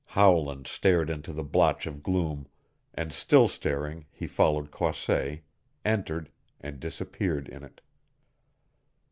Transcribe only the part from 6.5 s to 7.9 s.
and disappeared in it.